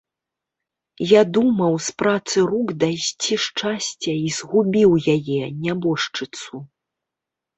Я 1.09 1.19
думаў 1.37 1.73
з 1.87 1.93
працы 2.01 2.37
рук 2.53 2.67
дайсці 2.83 3.33
шчасця 3.45 4.11
і 4.25 4.29
згубіў 4.37 4.91
яе, 5.15 5.39
нябожчыцу. 5.67 6.55